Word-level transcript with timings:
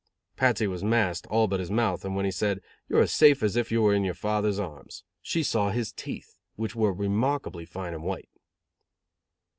Patsy 0.35 0.65
was 0.65 0.83
masked, 0.83 1.27
all 1.27 1.47
but 1.47 1.59
his 1.59 1.69
mouth, 1.69 2.03
and 2.03 2.15
when 2.15 2.25
he 2.25 2.31
said: 2.31 2.61
"You 2.89 2.97
are 2.97 3.01
as 3.01 3.11
safe 3.11 3.43
as 3.43 3.55
if 3.55 3.71
you 3.71 3.83
were 3.83 3.93
in 3.93 4.03
your 4.03 4.15
father's 4.15 4.57
arms," 4.57 5.03
she 5.21 5.43
saw 5.43 5.69
his 5.69 5.91
teeth, 5.93 6.39
which 6.55 6.75
were 6.75 6.91
remarkably 6.91 7.65
fine 7.65 7.93
and 7.93 8.01
white. 8.01 8.29